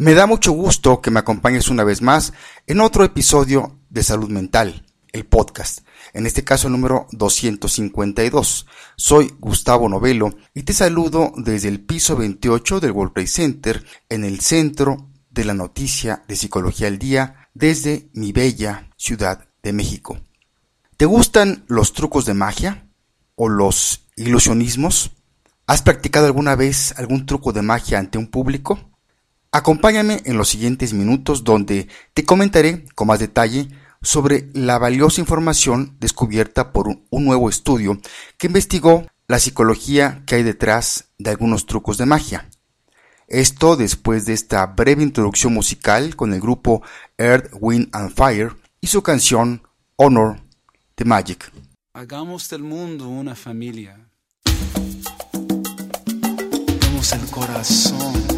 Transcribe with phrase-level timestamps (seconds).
[0.00, 2.32] Me da mucho gusto que me acompañes una vez más
[2.68, 5.80] en otro episodio de Salud Mental, el podcast,
[6.12, 8.66] en este caso número 252.
[8.94, 14.22] Soy Gustavo Novelo y te saludo desde el piso 28 del World Trade Center en
[14.22, 20.20] el centro de la noticia de Psicología al Día desde mi bella Ciudad de México.
[20.96, 22.88] ¿Te gustan los trucos de magia
[23.34, 25.10] o los ilusionismos?
[25.66, 28.88] ¿Has practicado alguna vez algún truco de magia ante un público?
[29.50, 33.68] Acompáñame en los siguientes minutos donde te comentaré con más detalle
[34.02, 37.98] sobre la valiosa información descubierta por un nuevo estudio
[38.36, 42.48] que investigó la psicología que hay detrás de algunos trucos de magia.
[43.26, 46.82] Esto después de esta breve introducción musical con el grupo
[47.18, 49.62] Earth, Wind and Fire y su canción
[49.96, 50.40] Honor
[50.94, 51.52] the Magic.
[51.94, 54.08] Hagamos del mundo una familia.
[56.80, 58.37] Demos el corazón.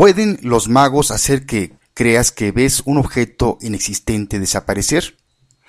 [0.00, 5.18] ¿Pueden los magos hacer que creas que ves un objeto inexistente desaparecer?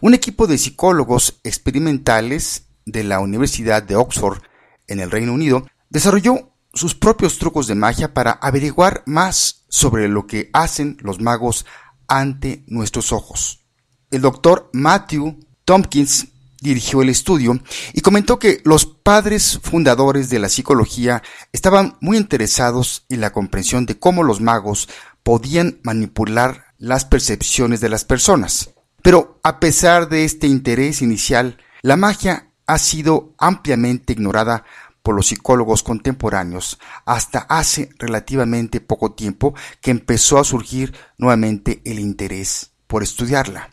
[0.00, 4.40] Un equipo de psicólogos experimentales de la Universidad de Oxford,
[4.86, 10.28] en el Reino Unido, desarrolló sus propios trucos de magia para averiguar más sobre lo
[10.28, 11.66] que hacen los magos
[12.06, 13.64] ante nuestros ojos.
[14.12, 16.28] El doctor Matthew Tompkins
[16.60, 17.58] dirigió el estudio
[17.92, 21.22] y comentó que los padres fundadores de la psicología
[21.52, 24.88] estaban muy interesados en la comprensión de cómo los magos
[25.22, 28.70] podían manipular las percepciones de las personas.
[29.02, 34.64] Pero a pesar de este interés inicial, la magia ha sido ampliamente ignorada
[35.02, 41.98] por los psicólogos contemporáneos hasta hace relativamente poco tiempo que empezó a surgir nuevamente el
[41.98, 43.70] interés por estudiarla.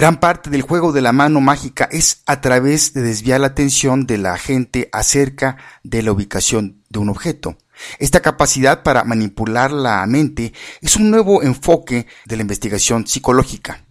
[0.00, 4.06] Gran parte del juego de la mano mágica es a través de desviar la atención
[4.06, 7.58] de la gente acerca de la ubicación de un objeto.
[7.98, 13.84] Esta capacidad para manipular la mente es un nuevo enfoque de la investigación psicológica.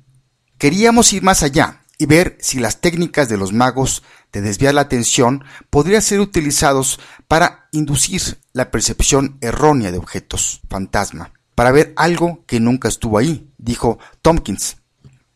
[0.57, 4.81] Queríamos ir más allá y ver si las técnicas de los magos de desviar la
[4.81, 12.43] atención podrían ser utilizados para inducir la percepción errónea de objetos fantasma, para ver algo
[12.47, 14.78] que nunca estuvo ahí, dijo Tompkins.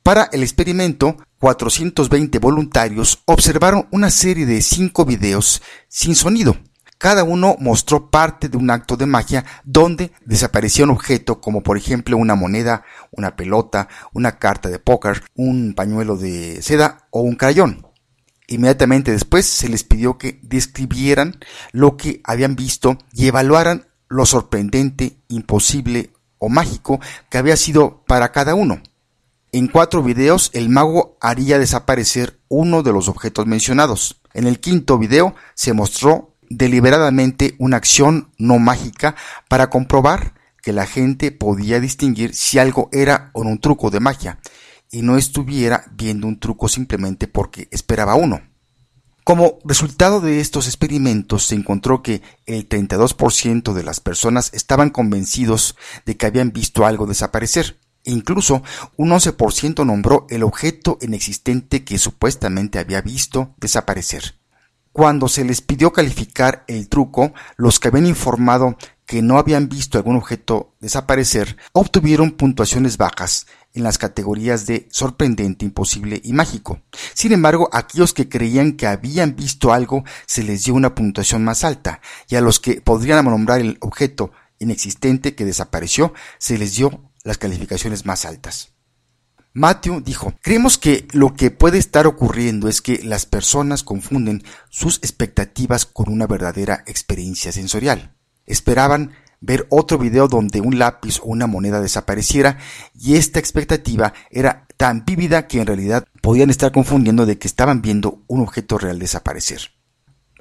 [0.03, 6.57] Para el experimento, 420 voluntarios observaron una serie de cinco videos sin sonido.
[6.97, 11.77] Cada uno mostró parte de un acto de magia donde desaparecía un objeto como por
[11.77, 17.35] ejemplo una moneda, una pelota, una carta de póker, un pañuelo de seda o un
[17.35, 17.87] crayón.
[18.47, 21.39] Inmediatamente después se les pidió que describieran
[21.71, 26.99] lo que habían visto y evaluaran lo sorprendente, imposible o mágico
[27.29, 28.81] que había sido para cada uno.
[29.55, 34.19] En cuatro videos el mago haría desaparecer uno de los objetos mencionados.
[34.33, 39.15] En el quinto video se mostró deliberadamente una acción no mágica
[39.47, 44.39] para comprobar que la gente podía distinguir si algo era o un truco de magia
[44.89, 48.41] y no estuviera viendo un truco simplemente porque esperaba uno.
[49.23, 55.75] Como resultado de estos experimentos se encontró que el 32% de las personas estaban convencidos
[56.07, 57.77] de que habían visto algo desaparecer.
[58.05, 58.63] Incluso
[58.97, 64.35] un 11% nombró el objeto inexistente que supuestamente había visto desaparecer.
[64.91, 69.97] Cuando se les pidió calificar el truco, los que habían informado que no habían visto
[69.97, 76.79] algún objeto desaparecer obtuvieron puntuaciones bajas en las categorías de sorprendente, imposible y mágico.
[77.13, 81.43] Sin embargo, a aquellos que creían que habían visto algo se les dio una puntuación
[81.43, 81.99] más alta,
[82.29, 87.37] y a los que podrían nombrar el objeto inexistente que desapareció se les dio las
[87.37, 88.73] calificaciones más altas.
[89.55, 94.97] Matthew dijo, creemos que lo que puede estar ocurriendo es que las personas confunden sus
[94.97, 98.15] expectativas con una verdadera experiencia sensorial.
[98.47, 99.11] Esperaban
[99.41, 102.57] ver otro video donde un lápiz o una moneda desapareciera
[102.97, 107.81] y esta expectativa era tan vívida que en realidad podían estar confundiendo de que estaban
[107.81, 109.71] viendo un objeto real desaparecer.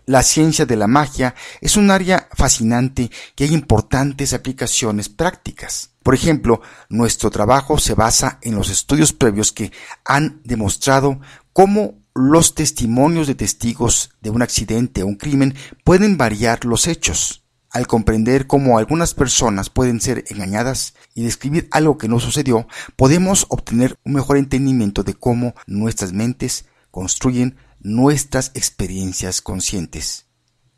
[0.06, 5.90] La ciencia de la magia es un área fascinante que hay importantes aplicaciones prácticas.
[6.02, 9.70] Por ejemplo, nuestro trabajo se basa en los estudios previos que
[10.04, 11.20] han demostrado
[11.52, 15.54] cómo los testimonios de testigos de un accidente o un crimen
[15.84, 17.44] pueden variar los hechos.
[17.70, 22.66] Al comprender cómo algunas personas pueden ser engañadas y describir algo que no sucedió,
[22.96, 30.26] podemos obtener un mejor entendimiento de cómo nuestras mentes construyen nuestras experiencias conscientes.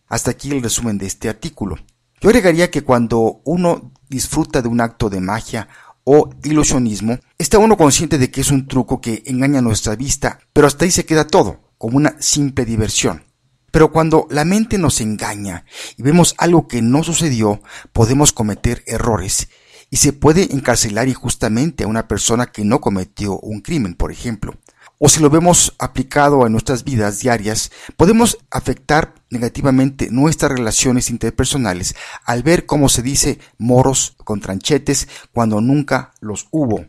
[0.09, 1.77] Hasta aquí el resumen de este artículo.
[2.21, 5.69] Yo agregaría que cuando uno disfruta de un acto de magia
[6.05, 10.67] o ilusionismo, está uno consciente de que es un truco que engaña nuestra vista, pero
[10.67, 13.25] hasta ahí se queda todo, como una simple diversión.
[13.71, 15.65] Pero cuando la mente nos engaña
[15.97, 17.61] y vemos algo que no sucedió,
[17.93, 19.49] podemos cometer errores
[19.91, 24.55] y se puede encarcelar injustamente a una persona que no cometió un crimen, por ejemplo
[25.05, 31.95] o si lo vemos aplicado a nuestras vidas diarias, podemos afectar negativamente nuestras relaciones interpersonales
[32.25, 36.87] al ver cómo se dice moros con tranchetes cuando nunca los hubo.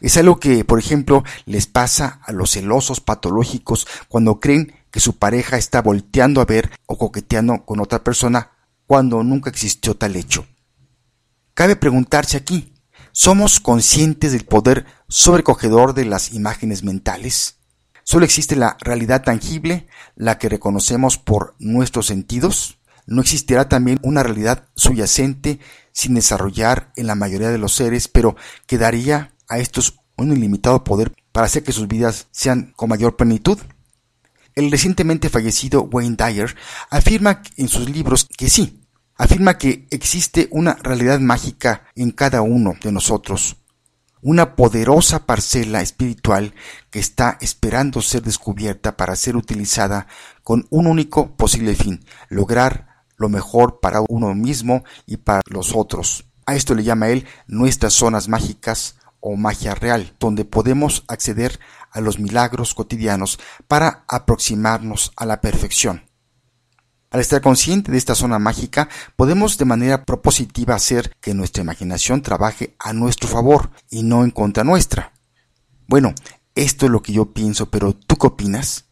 [0.00, 5.16] Es algo que, por ejemplo, les pasa a los celosos patológicos cuando creen que su
[5.16, 8.50] pareja está volteando a ver o coqueteando con otra persona
[8.86, 10.44] cuando nunca existió tal hecho.
[11.54, 12.74] Cabe preguntarse aquí,
[13.12, 17.56] ¿somos conscientes del poder sobrecogedor de las imágenes mentales.
[18.04, 22.78] Solo existe la realidad tangible, la que reconocemos por nuestros sentidos.
[23.06, 25.58] No existirá también una realidad subyacente
[25.92, 28.36] sin desarrollar en la mayoría de los seres, pero
[28.66, 33.16] que daría a estos un ilimitado poder para hacer que sus vidas sean con mayor
[33.16, 33.58] plenitud.
[34.54, 36.56] El recientemente fallecido Wayne Dyer
[36.90, 38.82] afirma en sus libros que sí,
[39.16, 43.56] afirma que existe una realidad mágica en cada uno de nosotros,
[44.26, 46.52] una poderosa parcela espiritual
[46.90, 50.08] que está esperando ser descubierta para ser utilizada
[50.42, 56.24] con un único posible fin, lograr lo mejor para uno mismo y para los otros.
[56.44, 61.60] A esto le llama él nuestras zonas mágicas o magia real, donde podemos acceder
[61.92, 63.38] a los milagros cotidianos
[63.68, 66.05] para aproximarnos a la perfección.
[67.10, 72.20] Al estar consciente de esta zona mágica, podemos de manera propositiva hacer que nuestra imaginación
[72.20, 75.12] trabaje a nuestro favor y no en contra nuestra.
[75.86, 76.14] Bueno,
[76.56, 78.86] esto es lo que yo pienso, pero ¿tú qué opinas?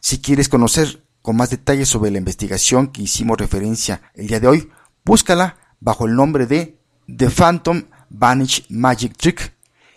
[0.00, 4.46] Si quieres conocer con más detalles sobre la investigación que hicimos referencia el día de
[4.46, 4.70] hoy,
[5.04, 9.52] búscala bajo el nombre de The Phantom Vanish Magic Trick,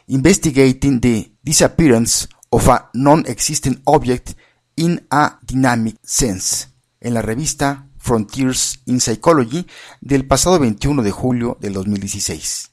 [0.08, 4.32] Investigating the Disappearance of a Non-Existent Object
[4.76, 6.69] in a Dynamic Sense
[7.02, 9.66] en la revista Frontiers in Psychology
[10.02, 12.72] del pasado 21 de julio del 2016.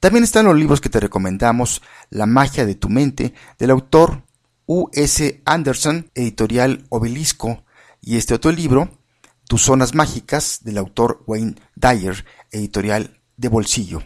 [0.00, 4.24] También están los libros que te recomendamos, La magia de tu mente, del autor
[4.66, 5.42] U.S.
[5.44, 7.64] Anderson, editorial Obelisco,
[8.00, 8.90] y este otro libro,
[9.46, 14.02] Tus zonas mágicas, del autor Wayne Dyer, editorial de bolsillo.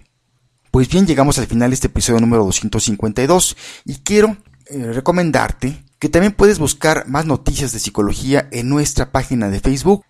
[0.71, 3.57] Pues bien, llegamos al final de este episodio número 252
[3.87, 9.49] y quiero eh, recomendarte que también puedes buscar más noticias de psicología en nuestra página
[9.49, 10.05] de Facebook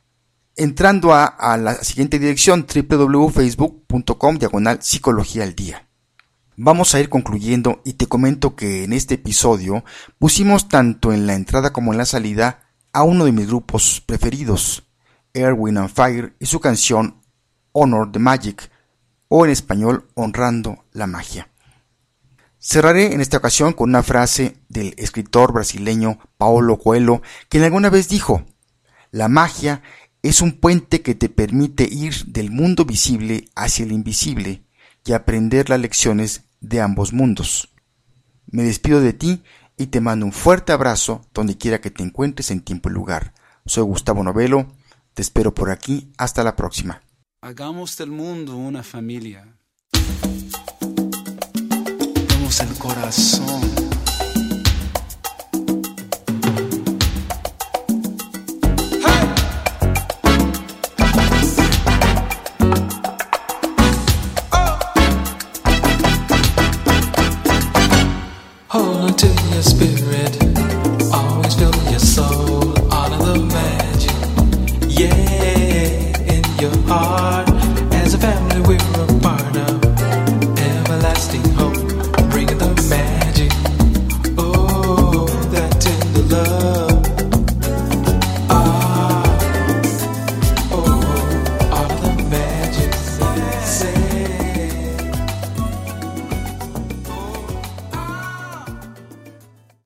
[0.56, 5.86] entrando a, la siguiente dirección www.facebook.com diagonal psicología al día.
[6.56, 9.84] Vamos a ir concluyendo y te comento que en este episodio
[10.18, 14.84] pusimos tanto en la entrada como en la salida a uno de mis grupos preferidos,
[15.34, 17.20] Air, Wind and Fire y su canción
[17.72, 18.70] Honor the Magic
[19.28, 21.50] o en español Honrando la Magia.
[22.68, 28.08] Cerraré en esta ocasión con una frase del escritor brasileño Paulo Coelho, quien alguna vez
[28.08, 28.44] dijo,
[29.12, 29.82] La magia
[30.20, 34.64] es un puente que te permite ir del mundo visible hacia el invisible
[35.04, 37.72] y aprender las lecciones de ambos mundos.
[38.46, 39.44] Me despido de ti
[39.76, 43.32] y te mando un fuerte abrazo donde quiera que te encuentres en tiempo y lugar.
[43.64, 44.66] Soy Gustavo Novelo,
[45.14, 47.00] te espero por aquí, hasta la próxima.
[47.42, 49.56] Hagamos del mundo una familia
[52.48, 53.95] el corazón.